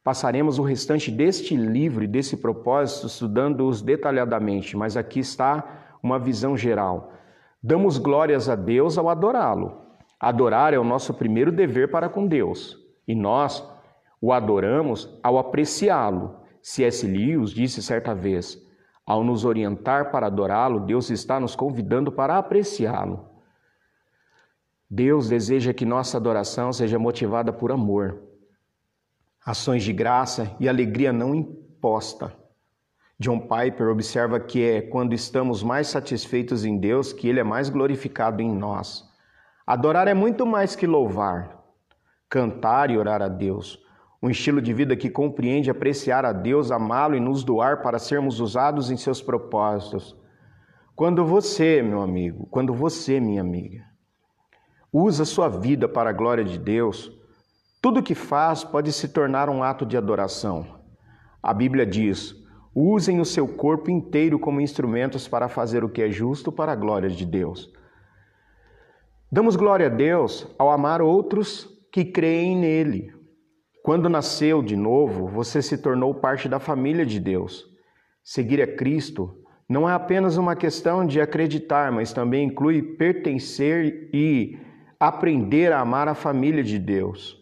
Passaremos 0.04 0.60
o 0.60 0.64
restante 0.64 1.10
deste 1.10 1.56
livro 1.56 2.04
e 2.04 2.08
desse 2.08 2.38
propósito 2.38 3.08
estudando-os 3.08 3.82
detalhadamente, 3.82 4.78
mas 4.78 4.96
aqui 4.96 5.20
está 5.20 5.98
uma 6.02 6.20
visão 6.20 6.56
geral. 6.56 7.12
Damos 7.62 7.98
glórias 7.98 8.48
a 8.48 8.56
Deus 8.56 9.00
ao 9.00 9.10
adorá-lo. 9.10 9.82
Adorar 10.20 10.74
é 10.74 10.78
o 10.78 10.84
nosso 10.84 11.14
primeiro 11.14 11.52
dever 11.52 11.90
para 11.90 12.08
com 12.08 12.28
Deus, 12.28 12.78
e 13.08 13.16
nós 13.16 13.68
o 14.22 14.32
adoramos 14.32 15.18
ao 15.24 15.40
apreciá-lo. 15.40 16.36
C.S. 16.62 17.08
Lewis 17.08 17.50
disse 17.50 17.82
certa 17.82 18.14
vez: 18.14 18.62
ao 19.06 19.24
nos 19.24 19.44
orientar 19.44 20.12
para 20.12 20.28
adorá-lo, 20.28 20.82
Deus 20.82 21.10
está 21.10 21.40
nos 21.40 21.56
convidando 21.56 22.12
para 22.12 22.38
apreciá-lo. 22.38 23.39
Deus 24.90 25.30
deseja 25.30 25.72
que 25.72 25.86
nossa 25.86 26.18
adoração 26.18 26.74
seja 26.74 26.98
motivada 26.98 27.54
por 27.54 27.72
amor, 27.72 28.24
ações 29.46 29.84
de 29.84 29.94
graça 29.94 30.56
e 30.60 30.68
alegria 30.68 31.14
não 31.14 31.36
imposta. 31.36 32.34
John 33.20 33.40
Piper 33.42 33.90
observa 33.90 34.40
que 34.40 34.64
é 34.64 34.82
quando 34.82 35.14
estamos 35.14 35.62
mais 35.62 35.90
satisfeitos 35.90 36.66
em 36.66 36.80
Deus 36.80 37.14
que 37.14 37.28
Ele 37.28 37.40
é 37.40 37.44
mais 37.44 37.70
glorificado 37.70 38.42
em 38.42 38.52
nós. 38.52 39.08
Adorar 39.68 40.08
é 40.08 40.16
muito 40.16 40.44
mais 40.44 40.76
que 40.76 40.88
louvar, 40.88 41.64
cantar 42.28 42.90
e 42.90 42.98
orar 42.98 43.22
a 43.22 43.28
Deus. 43.28 43.78
Um 44.24 44.30
estilo 44.30 44.60
de 44.60 44.74
vida 44.74 44.96
que 44.96 45.10
compreende 45.10 45.70
apreciar 45.70 46.26
a 46.26 46.34
Deus, 46.34 46.72
amá-lo 46.72 47.16
e 47.16 47.20
nos 47.20 47.44
doar 47.44 47.84
para 47.84 48.00
sermos 48.00 48.40
usados 48.40 48.90
em 48.90 48.98
seus 48.98 49.22
propósitos. 49.22 50.18
Quando 50.96 51.24
você, 51.26 51.82
meu 51.84 52.02
amigo, 52.02 52.48
quando 52.48 52.74
você, 52.74 53.20
minha 53.20 53.42
amiga, 53.42 53.90
usa 54.92 55.26
sua 55.26 55.48
vida 55.48 55.88
para 55.88 56.10
a 56.10 56.14
glória 56.14 56.44
de 56.44 56.58
Deus, 56.58 57.12
tudo 57.82 58.04
que 58.04 58.16
faz 58.16 58.64
pode 58.64 58.92
se 58.92 59.08
tornar 59.08 59.50
um 59.50 59.64
ato 59.64 59.86
de 59.86 59.96
adoração. 59.96 60.80
A 61.42 61.54
Bíblia 61.54 61.86
diz: 61.86 62.36
usem 62.76 63.20
o 63.20 63.26
seu 63.26 63.48
corpo 63.48 63.90
inteiro 63.90 64.38
como 64.38 64.62
instrumentos 64.62 65.28
para 65.28 65.48
fazer 65.48 65.84
o 65.84 65.90
que 65.90 66.02
é 66.02 66.10
justo 66.10 66.52
para 66.52 66.74
a 66.74 66.76
glória 66.76 67.10
de 67.10 67.26
Deus. 67.26 67.72
Damos 69.32 69.56
glória 69.56 69.86
a 69.86 69.90
Deus 69.90 70.48
ao 70.58 70.72
amar 70.72 71.02
outros 71.02 71.70
que 71.92 72.04
creem 72.04 72.58
nele. 72.58 73.14
Quando 73.84 74.10
nasceu 74.10 74.62
de 74.62 74.76
novo, 74.76 75.28
você 75.28 75.62
se 75.62 75.78
tornou 75.78 76.14
parte 76.14 76.50
da 76.50 76.60
família 76.60 77.06
de 77.06 77.20
Deus. 77.20 77.66
Seguir 78.24 78.62
a 78.62 78.76
Cristo 78.76 79.36
não 79.68 79.88
é 79.88 79.94
apenas 79.94 80.36
uma 80.36 80.56
questão 80.56 81.06
de 81.06 81.22
acreditar, 81.22 81.92
mas 81.92 82.12
também 82.12 82.48
inclui 82.48 82.82
pertencer 82.82 84.10
e 84.14 84.58
aprender 85.00 85.72
a 85.72 85.80
amar 85.80 86.08
a 86.08 86.14
família 86.14 86.64
de 86.64 86.78
Deus. 86.78 87.38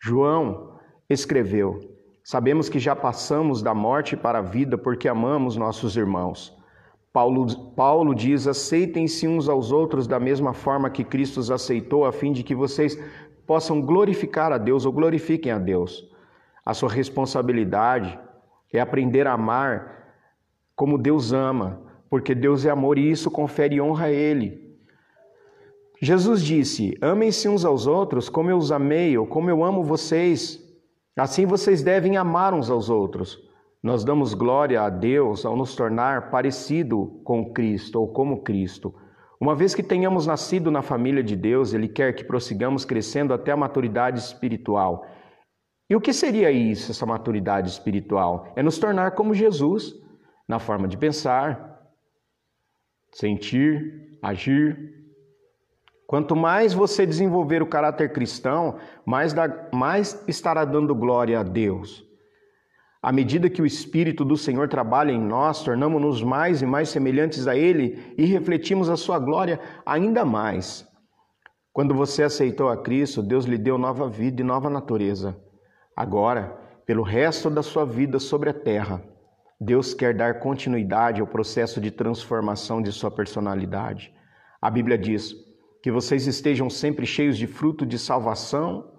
João 0.00 0.78
escreveu: 1.10 1.80
Sabemos 2.22 2.68
que 2.68 2.78
já 2.78 2.94
passamos 2.94 3.62
da 3.62 3.74
morte 3.74 4.16
para 4.16 4.38
a 4.38 4.42
vida 4.42 4.78
porque 4.78 5.08
amamos 5.08 5.56
nossos 5.56 5.96
irmãos. 5.96 6.56
Paulo, 7.12 7.72
Paulo 7.72 8.14
diz: 8.14 8.46
aceitem-se 8.46 9.26
uns 9.26 9.48
aos 9.48 9.72
outros 9.72 10.06
da 10.06 10.20
mesma 10.20 10.52
forma 10.52 10.88
que 10.88 11.04
Cristo 11.04 11.38
os 11.38 11.50
aceitou, 11.50 12.04
a 12.04 12.12
fim 12.12 12.32
de 12.32 12.42
que 12.42 12.54
vocês 12.54 12.98
possam 13.46 13.80
glorificar 13.80 14.52
a 14.52 14.58
Deus 14.58 14.86
ou 14.86 14.92
glorifiquem 14.92 15.52
a 15.52 15.58
Deus. 15.58 16.08
A 16.64 16.72
sua 16.72 16.88
responsabilidade 16.88 18.18
é 18.72 18.80
aprender 18.80 19.26
a 19.26 19.32
amar 19.34 20.14
como 20.74 20.98
Deus 20.98 21.32
ama, 21.32 21.82
porque 22.08 22.34
Deus 22.34 22.64
é 22.64 22.70
amor 22.70 22.98
e 22.98 23.10
isso 23.10 23.30
confere 23.30 23.80
honra 23.80 24.06
a 24.06 24.10
Ele. 24.10 24.63
Jesus 26.04 26.42
disse: 26.42 26.96
Amem-se 27.00 27.48
uns 27.48 27.64
aos 27.64 27.86
outros 27.86 28.28
como 28.28 28.50
eu 28.50 28.58
os 28.58 28.70
amei 28.70 29.16
ou 29.16 29.26
como 29.26 29.48
eu 29.48 29.64
amo 29.64 29.82
vocês. 29.82 30.62
Assim 31.16 31.46
vocês 31.46 31.82
devem 31.82 32.18
amar 32.18 32.52
uns 32.52 32.68
aos 32.68 32.90
outros. 32.90 33.38
Nós 33.82 34.04
damos 34.04 34.34
glória 34.34 34.82
a 34.82 34.90
Deus 34.90 35.46
ao 35.46 35.56
nos 35.56 35.74
tornar 35.74 36.30
parecido 36.30 37.22
com 37.24 37.54
Cristo 37.54 38.00
ou 38.00 38.12
como 38.12 38.42
Cristo. 38.42 38.94
Uma 39.40 39.54
vez 39.54 39.74
que 39.74 39.82
tenhamos 39.82 40.26
nascido 40.26 40.70
na 40.70 40.82
família 40.82 41.22
de 41.22 41.36
Deus, 41.36 41.72
Ele 41.72 41.88
quer 41.88 42.12
que 42.12 42.24
prossigamos 42.24 42.84
crescendo 42.84 43.32
até 43.32 43.52
a 43.52 43.56
maturidade 43.56 44.18
espiritual. 44.18 45.06
E 45.88 45.96
o 45.96 46.00
que 46.00 46.12
seria 46.12 46.50
isso, 46.50 46.90
essa 46.90 47.06
maturidade 47.06 47.70
espiritual? 47.70 48.52
É 48.56 48.62
nos 48.62 48.78
tornar 48.78 49.12
como 49.12 49.32
Jesus, 49.32 49.94
na 50.46 50.58
forma 50.58 50.86
de 50.86 50.98
pensar, 50.98 51.80
sentir, 53.10 54.18
agir. 54.22 55.03
Quanto 56.06 56.36
mais 56.36 56.74
você 56.74 57.06
desenvolver 57.06 57.62
o 57.62 57.66
caráter 57.66 58.12
cristão, 58.12 58.76
mais, 59.06 59.34
mais 59.72 60.22
estará 60.28 60.64
dando 60.64 60.94
glória 60.94 61.40
a 61.40 61.42
Deus. 61.42 62.04
À 63.02 63.12
medida 63.12 63.50
que 63.50 63.60
o 63.60 63.66
Espírito 63.66 64.24
do 64.24 64.36
Senhor 64.36 64.68
trabalha 64.68 65.12
em 65.12 65.20
nós, 65.20 65.62
tornamos-nos 65.62 66.22
mais 66.22 66.62
e 66.62 66.66
mais 66.66 66.88
semelhantes 66.88 67.46
a 67.46 67.56
Ele 67.56 68.14
e 68.16 68.24
refletimos 68.24 68.88
a 68.88 68.96
Sua 68.96 69.18
glória 69.18 69.60
ainda 69.84 70.24
mais. 70.24 70.86
Quando 71.72 71.92
você 71.92 72.22
aceitou 72.22 72.68
a 72.68 72.76
Cristo, 72.76 73.22
Deus 73.22 73.46
lhe 73.46 73.58
deu 73.58 73.76
nova 73.76 74.08
vida 74.08 74.40
e 74.40 74.44
nova 74.44 74.70
natureza. 74.70 75.36
Agora, 75.96 76.56
pelo 76.86 77.02
resto 77.02 77.50
da 77.50 77.62
sua 77.62 77.84
vida 77.84 78.18
sobre 78.18 78.48
a 78.48 78.54
terra, 78.54 79.02
Deus 79.60 79.92
quer 79.92 80.14
dar 80.14 80.38
continuidade 80.38 81.20
ao 81.20 81.26
processo 81.26 81.80
de 81.80 81.90
transformação 81.90 82.80
de 82.80 82.92
sua 82.92 83.10
personalidade. 83.10 84.14
A 84.62 84.70
Bíblia 84.70 84.96
diz 84.96 85.34
que 85.84 85.92
vocês 85.92 86.26
estejam 86.26 86.70
sempre 86.70 87.04
cheios 87.04 87.36
de 87.36 87.46
fruto 87.46 87.84
de 87.84 87.98
salvação 87.98 88.90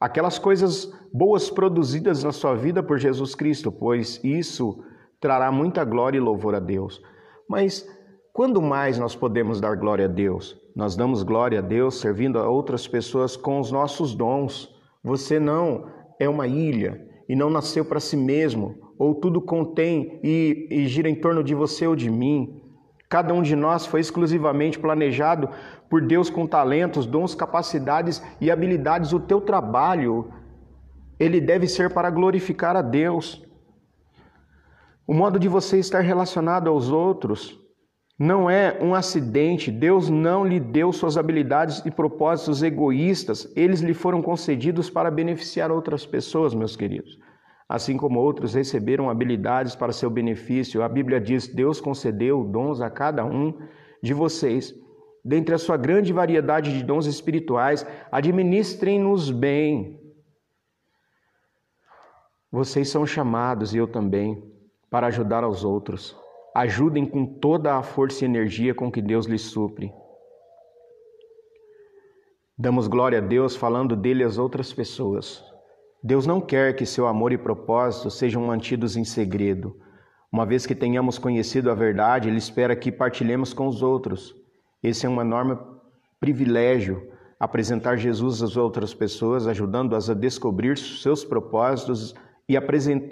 aquelas 0.00 0.38
coisas 0.38 0.90
boas 1.12 1.50
produzidas 1.50 2.24
na 2.24 2.32
sua 2.32 2.54
vida 2.54 2.82
por 2.82 2.96
Jesus 2.98 3.34
Cristo, 3.34 3.70
pois 3.70 4.18
isso 4.24 4.82
trará 5.20 5.52
muita 5.52 5.84
glória 5.84 6.16
e 6.16 6.20
louvor 6.20 6.54
a 6.54 6.58
Deus. 6.58 7.02
Mas 7.46 7.86
quando 8.32 8.62
mais 8.62 8.98
nós 8.98 9.14
podemos 9.14 9.60
dar 9.60 9.76
glória 9.76 10.06
a 10.06 10.08
Deus? 10.08 10.58
Nós 10.74 10.96
damos 10.96 11.22
glória 11.22 11.58
a 11.58 11.62
Deus 11.62 12.00
servindo 12.00 12.38
a 12.38 12.48
outras 12.48 12.88
pessoas 12.88 13.36
com 13.36 13.60
os 13.60 13.70
nossos 13.70 14.14
dons. 14.14 14.74
Você 15.04 15.38
não 15.38 15.84
é 16.18 16.26
uma 16.26 16.46
ilha 16.46 17.06
e 17.28 17.36
não 17.36 17.50
nasceu 17.50 17.84
para 17.84 18.00
si 18.00 18.16
mesmo, 18.16 18.74
ou 18.98 19.14
tudo 19.14 19.38
contém 19.38 20.18
e, 20.24 20.66
e 20.70 20.86
gira 20.86 21.10
em 21.10 21.14
torno 21.14 21.44
de 21.44 21.54
você 21.54 21.86
ou 21.86 21.94
de 21.94 22.10
mim. 22.10 22.62
Cada 23.08 23.32
um 23.32 23.42
de 23.42 23.54
nós 23.54 23.86
foi 23.86 24.00
exclusivamente 24.00 24.78
planejado 24.78 25.48
por 25.88 26.02
Deus 26.02 26.28
com 26.28 26.46
talentos, 26.46 27.06
dons, 27.06 27.34
capacidades 27.34 28.22
e 28.40 28.50
habilidades. 28.50 29.12
O 29.12 29.20
teu 29.20 29.40
trabalho, 29.40 30.32
ele 31.18 31.40
deve 31.40 31.68
ser 31.68 31.92
para 31.92 32.10
glorificar 32.10 32.76
a 32.76 32.82
Deus. 32.82 33.44
O 35.06 35.14
modo 35.14 35.38
de 35.38 35.46
você 35.48 35.78
estar 35.78 36.00
relacionado 36.00 36.68
aos 36.68 36.90
outros 36.90 37.60
não 38.18 38.50
é 38.50 38.76
um 38.82 38.92
acidente. 38.92 39.70
Deus 39.70 40.08
não 40.08 40.44
lhe 40.44 40.58
deu 40.58 40.92
suas 40.92 41.16
habilidades 41.16 41.84
e 41.86 41.92
propósitos 41.92 42.60
egoístas. 42.60 43.52
Eles 43.54 43.80
lhe 43.80 43.94
foram 43.94 44.20
concedidos 44.20 44.90
para 44.90 45.12
beneficiar 45.12 45.70
outras 45.70 46.04
pessoas, 46.04 46.54
meus 46.54 46.74
queridos 46.74 47.16
assim 47.68 47.96
como 47.96 48.20
outros 48.20 48.54
receberam 48.54 49.10
habilidades 49.10 49.74
para 49.74 49.92
seu 49.92 50.08
benefício. 50.08 50.82
A 50.82 50.88
Bíblia 50.88 51.20
diz: 51.20 51.48
Deus 51.48 51.80
concedeu 51.80 52.44
dons 52.44 52.80
a 52.80 52.88
cada 52.88 53.24
um 53.24 53.54
de 54.02 54.14
vocês. 54.14 54.74
Dentre 55.24 55.54
a 55.54 55.58
sua 55.58 55.76
grande 55.76 56.12
variedade 56.12 56.72
de 56.72 56.84
dons 56.84 57.06
espirituais, 57.06 57.84
administrem-nos 58.12 59.30
bem. 59.30 60.00
Vocês 62.50 62.88
são 62.88 63.04
chamados, 63.04 63.74
e 63.74 63.78
eu 63.78 63.88
também, 63.88 64.40
para 64.88 65.08
ajudar 65.08 65.42
aos 65.42 65.64
outros. 65.64 66.16
Ajudem 66.54 67.04
com 67.04 67.26
toda 67.26 67.74
a 67.74 67.82
força 67.82 68.24
e 68.24 68.28
energia 68.28 68.72
com 68.72 68.90
que 68.90 69.02
Deus 69.02 69.26
lhes 69.26 69.42
supre. 69.42 69.92
Damos 72.56 72.86
glória 72.86 73.18
a 73.18 73.20
Deus 73.20 73.56
falando 73.56 73.96
dele 73.96 74.22
às 74.22 74.38
outras 74.38 74.72
pessoas. 74.72 75.44
Deus 76.06 76.24
não 76.24 76.40
quer 76.40 76.76
que 76.76 76.86
seu 76.86 77.08
amor 77.08 77.32
e 77.32 77.36
propósito 77.36 78.12
sejam 78.12 78.46
mantidos 78.46 78.96
em 78.96 79.02
segredo. 79.02 79.76
Uma 80.30 80.46
vez 80.46 80.64
que 80.64 80.72
tenhamos 80.72 81.18
conhecido 81.18 81.68
a 81.68 81.74
verdade, 81.74 82.28
Ele 82.28 82.38
espera 82.38 82.76
que 82.76 82.92
partilhemos 82.92 83.52
com 83.52 83.66
os 83.66 83.82
outros. 83.82 84.32
Esse 84.80 85.04
é 85.04 85.08
um 85.08 85.20
enorme 85.20 85.58
privilégio 86.20 87.10
apresentar 87.40 87.96
Jesus 87.96 88.40
às 88.40 88.56
outras 88.56 88.94
pessoas, 88.94 89.48
ajudando-as 89.48 90.08
a 90.08 90.14
descobrir 90.14 90.78
seus 90.78 91.24
propósitos 91.24 92.14
e, 92.48 92.54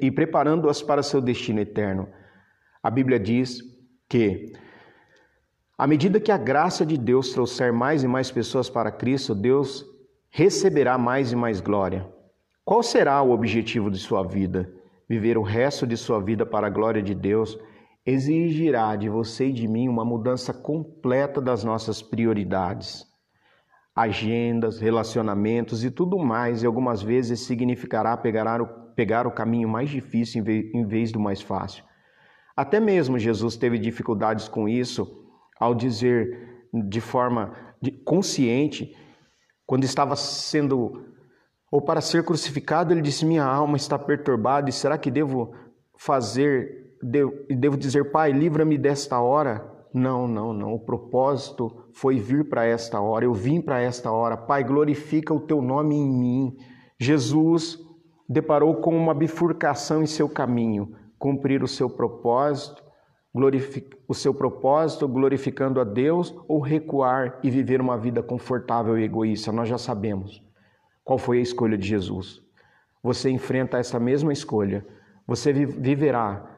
e 0.01 0.11
preparando-as 0.13 0.81
para 0.81 1.03
seu 1.03 1.21
destino 1.21 1.59
eterno. 1.59 2.09
A 2.81 2.93
Bíblia 2.93 3.19
diz 3.19 3.59
que, 4.09 4.53
à 5.77 5.85
medida 5.85 6.21
que 6.21 6.31
a 6.31 6.39
graça 6.39 6.87
de 6.87 6.97
Deus 6.97 7.33
trouxer 7.33 7.73
mais 7.73 8.05
e 8.05 8.07
mais 8.07 8.31
pessoas 8.31 8.71
para 8.71 8.93
Cristo, 8.93 9.35
Deus 9.35 9.85
receberá 10.31 10.97
mais 10.97 11.33
e 11.33 11.37
mais 11.37 11.61
glória. 11.61 12.14
Qual 12.65 12.83
será 12.83 13.21
o 13.21 13.31
objetivo 13.31 13.91
de 13.91 13.99
sua 13.99 14.23
vida? 14.23 14.73
Viver 15.07 15.37
o 15.37 15.43
resto 15.43 15.87
de 15.87 15.99
sua 15.99 16.19
vida 16.19 16.47
para 16.47 16.67
a 16.67 16.71
glória 16.71 17.03
de 17.03 17.15
Deus 17.15 17.59
exigirá 18.07 18.97
de 18.97 19.07
você 19.07 19.49
e 19.49 19.53
de 19.53 19.69
mim 19.69 19.87
uma 19.87 20.03
mudança 20.03 20.51
completa 20.51 21.43
das 21.43 21.63
nossas 21.63 22.01
prioridades, 22.01 23.05
agendas, 23.95 24.81
relacionamentos 24.81 25.85
e 25.85 25.91
tudo 25.91 26.19
mais, 26.19 26.63
e 26.63 26.67
algumas 26.67 27.03
vezes 27.03 27.41
significará 27.41 28.17
pegar 28.17 28.63
o, 28.63 28.67
pegar 28.95 29.27
o 29.27 29.33
caminho 29.33 29.69
mais 29.69 29.91
difícil 29.91 30.43
em 30.49 30.87
vez 30.87 31.13
do 31.13 31.21
mais 31.21 31.43
fácil. 31.43 31.85
Até 32.57 32.81
mesmo 32.81 33.19
Jesus 33.19 33.59
teve 33.59 33.79
dificuldades 33.79 34.49
com 34.49 34.67
isso 34.67 35.23
ao 35.61 35.75
dizer 35.75 36.67
de 36.73 37.01
forma 37.01 37.55
consciente, 38.07 38.97
quando 39.67 39.85
estava 39.85 40.17
sendo 40.17 41.14
ou 41.75 41.83
para 41.83 42.01
ser 42.01 42.23
crucificado, 42.23 42.93
ele 42.95 43.03
disse: 43.03 43.27
Minha 43.27 43.45
alma 43.45 43.77
está 43.77 43.99
perturbada, 43.99 44.71
e 44.71 44.73
será 44.73 44.97
que 44.97 45.11
devo 45.11 45.53
fazer 45.99 46.95
devo 47.03 47.77
dizer, 47.77 48.13
Pai, 48.13 48.31
livra-me 48.31 48.79
desta 48.79 49.19
hora? 49.21 49.69
Não, 49.93 50.29
não, 50.29 50.53
não. 50.53 50.73
O 50.73 50.79
propósito 50.79 51.89
foi 51.93 52.21
vir 52.21 52.49
para 52.49 52.65
esta 52.65 53.01
hora. 53.01 53.25
Eu 53.25 53.35
vim 53.35 53.61
para 53.61 53.81
esta 53.81 54.13
hora. 54.13 54.37
Pai, 54.37 54.63
glorifica 54.63 55.35
o 55.35 55.41
teu 55.41 55.61
nome 55.61 55.97
em 55.97 56.09
mim. 56.09 56.57
Jesus 56.97 57.77
deparou 58.29 58.77
com 58.77 58.97
uma 58.97 59.13
bifurcação 59.13 60.01
em 60.01 60.07
seu 60.07 60.29
caminho, 60.29 60.93
cumprir 61.19 61.61
o 61.65 61.69
seu 61.69 61.91
propósito, 61.91 62.85
o 64.07 64.15
seu 64.15 64.33
propósito 64.33 65.09
glorificando 65.09 65.81
a 65.81 65.85
Deus 65.85 66.33
ou 66.47 66.61
recuar 66.61 67.41
e 67.43 67.51
viver 67.51 67.81
uma 67.81 67.99
vida 67.99 68.23
confortável 68.23 68.97
e 68.97 69.03
egoísta. 69.03 69.51
Nós 69.51 69.69
já 69.69 69.77
sabemos 69.77 70.44
qual 71.05 71.19
foi 71.19 71.39
a 71.39 71.43
escolha 71.43 71.77
de 71.77 71.87
Jesus. 71.87 72.43
Você 73.03 73.31
enfrenta 73.31 73.79
essa 73.79 74.01
mesma 74.01 74.33
escolha. 74.33 74.85
Você 75.27 75.53
viverá 75.53 76.51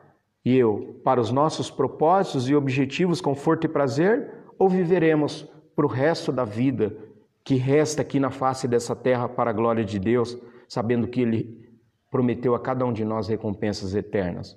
e 0.44 0.56
eu 0.56 1.00
para 1.02 1.20
os 1.20 1.32
nossos 1.32 1.68
propósitos 1.68 2.48
e 2.48 2.54
objetivos, 2.54 3.20
conforto 3.20 3.64
e 3.64 3.68
prazer, 3.68 4.30
ou 4.56 4.68
viveremos 4.68 5.44
para 5.74 5.84
o 5.84 5.88
resto 5.88 6.30
da 6.30 6.44
vida 6.44 6.96
que 7.42 7.56
resta 7.56 8.02
aqui 8.02 8.20
na 8.20 8.30
face 8.30 8.68
dessa 8.68 8.94
terra 8.94 9.28
para 9.28 9.50
a 9.50 9.52
glória 9.52 9.84
de 9.84 9.98
Deus, 9.98 10.38
sabendo 10.68 11.08
que 11.08 11.20
Ele 11.20 11.68
prometeu 12.10 12.54
a 12.54 12.60
cada 12.60 12.86
um 12.86 12.92
de 12.92 13.04
nós 13.04 13.26
recompensas 13.26 13.94
eternas? 13.94 14.56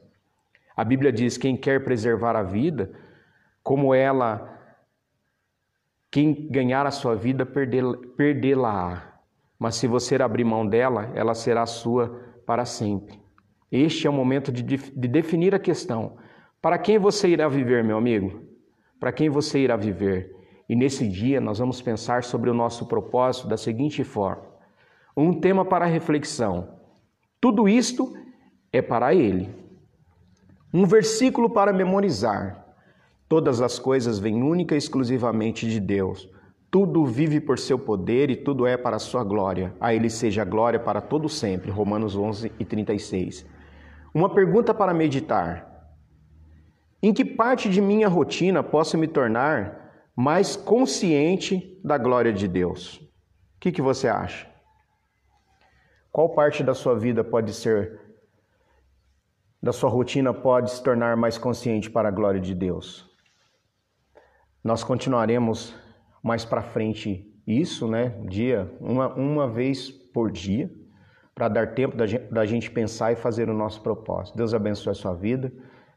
A 0.77 0.83
Bíblia 0.83 1.11
diz: 1.11 1.37
quem 1.37 1.57
quer 1.57 1.83
preservar 1.83 2.35
a 2.35 2.43
vida, 2.43 2.91
como 3.63 3.93
ela, 3.93 4.57
quem 6.11 6.47
ganhar 6.49 6.85
a 6.85 6.91
sua 6.91 7.15
vida, 7.15 7.45
perdê-la-á. 7.45 9.08
Mas 9.59 9.75
se 9.75 9.87
você 9.87 10.15
abrir 10.15 10.45
mão 10.45 10.65
dela, 10.65 11.11
ela 11.13 11.35
será 11.35 11.65
sua 11.65 12.07
para 12.45 12.63
sempre. 12.63 13.21
Este 13.69 14.07
é 14.07 14.09
o 14.09 14.13
momento 14.13 14.51
de, 14.51 14.63
de 14.63 15.07
definir 15.07 15.53
a 15.53 15.59
questão. 15.59 16.17
Para 16.61 16.77
quem 16.77 16.97
você 16.97 17.27
irá 17.27 17.47
viver, 17.49 17.83
meu 17.83 17.97
amigo? 17.97 18.41
Para 18.99 19.11
quem 19.11 19.29
você 19.29 19.59
irá 19.59 19.75
viver? 19.75 20.33
E 20.67 20.75
nesse 20.75 21.07
dia 21.07 21.41
nós 21.41 21.59
vamos 21.59 21.81
pensar 21.81 22.23
sobre 22.23 22.49
o 22.49 22.53
nosso 22.53 22.85
propósito 22.87 23.47
da 23.47 23.57
seguinte 23.57 24.03
forma: 24.03 24.43
um 25.15 25.33
tema 25.33 25.65
para 25.65 25.85
reflexão. 25.85 26.79
Tudo 27.41 27.67
isto 27.67 28.13
é 28.71 28.81
para 28.81 29.13
Ele. 29.13 29.49
Um 30.73 30.85
versículo 30.85 31.49
para 31.49 31.73
memorizar. 31.73 32.65
Todas 33.27 33.61
as 33.61 33.77
coisas 33.77 34.19
vêm 34.19 34.41
única 34.41 34.75
e 34.75 34.77
exclusivamente 34.77 35.67
de 35.67 35.79
Deus. 35.79 36.29
Tudo 36.71 37.03
vive 37.03 37.39
por 37.39 37.57
seu 37.57 37.79
poder 37.79 38.29
e 38.29 38.35
tudo 38.35 38.67
é 38.67 38.77
para 38.77 38.97
a 38.97 38.99
sua 38.99 39.23
glória. 39.23 39.75
A 39.79 39.93
Ele 39.93 40.09
seja 40.09 40.43
a 40.43 40.45
glória 40.45 40.79
para 40.79 41.01
todo 41.01 41.27
sempre. 41.27 41.71
Romanos 41.71 42.15
11 42.15 42.51
e 42.59 42.65
36. 42.65 43.45
Uma 44.13 44.33
pergunta 44.33 44.73
para 44.73 44.93
meditar: 44.93 45.89
Em 47.01 47.11
que 47.11 47.25
parte 47.25 47.69
de 47.69 47.81
minha 47.81 48.07
rotina 48.07 48.61
posso 48.61 48.97
me 48.97 49.07
tornar 49.07 50.11
mais 50.15 50.55
consciente 50.55 51.79
da 51.83 51.97
glória 51.97 52.31
de 52.31 52.47
Deus? 52.47 52.97
O 52.97 53.59
que, 53.59 53.71
que 53.71 53.81
você 53.81 54.07
acha? 54.07 54.47
Qual 56.11 56.29
parte 56.29 56.63
da 56.63 56.73
sua 56.73 56.97
vida 56.97 57.23
pode 57.23 57.53
ser, 57.53 57.99
da 59.61 59.71
sua 59.71 59.89
rotina 59.89 60.33
pode 60.33 60.71
se 60.71 60.83
tornar 60.83 61.17
mais 61.17 61.37
consciente 61.37 61.89
para 61.89 62.09
a 62.09 62.11
glória 62.11 62.39
de 62.39 62.53
Deus? 62.53 63.09
Nós 64.63 64.83
continuaremos 64.83 65.73
mais 66.23 66.45
para 66.45 66.61
frente 66.61 67.25
isso, 67.45 67.87
né? 67.87 68.13
Dia, 68.27 68.71
uma, 68.79 69.13
uma 69.13 69.47
vez 69.47 69.89
por 69.89 70.31
dia 70.31 70.69
para 71.33 71.47
dar 71.47 71.73
tempo 71.73 71.95
da 71.95 72.45
gente 72.45 72.69
pensar 72.69 73.13
e 73.13 73.15
fazer 73.15 73.49
o 73.49 73.53
nosso 73.53 73.81
propósito. 73.81 74.35
Deus 74.35 74.53
abençoe 74.53 74.91
a 74.91 74.93
sua 74.93 75.13
vida, 75.13 75.49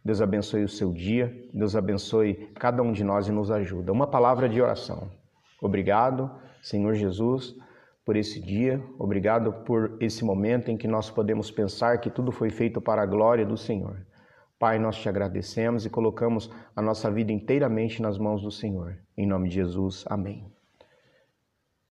Deus 0.04 0.20
abençoe 0.20 0.62
o 0.62 0.68
seu 0.68 0.92
dia, 0.92 1.36
Deus 1.52 1.74
abençoe 1.74 2.48
cada 2.54 2.80
um 2.80 2.92
de 2.92 3.02
nós 3.02 3.26
e 3.26 3.32
nos 3.32 3.50
ajuda. 3.50 3.90
Uma 3.90 4.06
palavra 4.06 4.48
de 4.48 4.62
oração. 4.62 5.10
Obrigado, 5.60 6.30
Senhor 6.62 6.94
Jesus, 6.94 7.56
por 8.04 8.16
esse 8.16 8.40
dia, 8.40 8.80
obrigado 8.98 9.52
por 9.64 9.96
esse 10.00 10.24
momento 10.24 10.70
em 10.70 10.76
que 10.76 10.86
nós 10.86 11.10
podemos 11.10 11.50
pensar 11.50 11.98
que 11.98 12.10
tudo 12.10 12.30
foi 12.30 12.50
feito 12.50 12.80
para 12.80 13.02
a 13.02 13.06
glória 13.06 13.44
do 13.44 13.56
Senhor. 13.56 13.96
Pai, 14.62 14.78
nós 14.78 14.94
te 14.96 15.08
agradecemos 15.08 15.84
e 15.84 15.90
colocamos 15.90 16.48
a 16.76 16.80
nossa 16.80 17.10
vida 17.10 17.32
inteiramente 17.32 18.00
nas 18.00 18.16
mãos 18.16 18.42
do 18.42 18.50
Senhor. 18.52 18.96
Em 19.18 19.26
nome 19.26 19.48
de 19.48 19.56
Jesus, 19.56 20.04
amém. 20.06 20.52